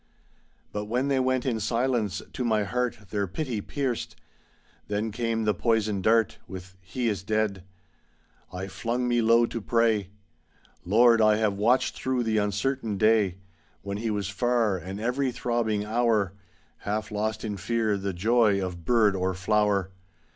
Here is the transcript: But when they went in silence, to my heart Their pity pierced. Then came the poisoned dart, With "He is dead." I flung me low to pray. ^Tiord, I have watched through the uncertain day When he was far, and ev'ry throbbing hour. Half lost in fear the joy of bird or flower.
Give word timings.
But 0.71 0.85
when 0.85 1.09
they 1.09 1.19
went 1.19 1.45
in 1.45 1.59
silence, 1.59 2.23
to 2.33 2.43
my 2.43 2.63
heart 2.63 2.97
Their 3.11 3.27
pity 3.27 3.61
pierced. 3.61 4.15
Then 4.87 5.11
came 5.11 5.43
the 5.43 5.53
poisoned 5.53 6.01
dart, 6.01 6.39
With 6.47 6.75
"He 6.81 7.07
is 7.07 7.21
dead." 7.21 7.63
I 8.51 8.65
flung 8.67 9.07
me 9.07 9.21
low 9.21 9.45
to 9.45 9.61
pray. 9.61 10.09
^Tiord, 10.87 11.21
I 11.21 11.35
have 11.37 11.53
watched 11.53 11.93
through 11.95 12.23
the 12.23 12.39
uncertain 12.39 12.97
day 12.97 13.37
When 13.83 13.97
he 13.97 14.09
was 14.09 14.27
far, 14.27 14.75
and 14.75 14.99
ev'ry 14.99 15.31
throbbing 15.31 15.85
hour. 15.85 16.33
Half 16.77 17.11
lost 17.11 17.43
in 17.45 17.55
fear 17.57 17.95
the 17.95 18.11
joy 18.11 18.59
of 18.59 18.83
bird 18.83 19.15
or 19.15 19.35
flower. 19.35 19.91